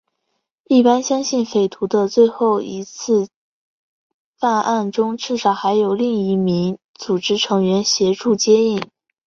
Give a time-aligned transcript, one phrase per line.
[0.63, 3.27] 一般相信匪徒的最后一次
[4.39, 8.89] 犯案中至少还有另一名组织成员协助接应。